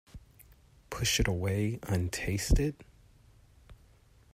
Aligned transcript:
Push 0.89 1.19
it 1.19 1.27
away 1.27 1.77
untasted? 1.83 2.73